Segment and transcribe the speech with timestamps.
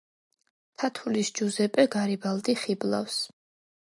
[0.83, 3.19] თათულის ჯუზეპე გარიბალდი ხიბლავს